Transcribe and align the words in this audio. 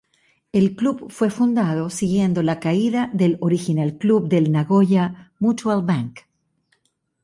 El 0.51 0.75
club 0.75 1.11
fue 1.11 1.29
fundado 1.29 1.91
siguiendo 1.91 2.41
la 2.41 2.59
caída 2.59 3.11
del 3.13 3.37
original 3.39 3.99
club 3.99 4.27
del 4.29 4.51
Nagoya 4.51 5.31
Mutual 5.37 5.83
Bank. 5.83 6.21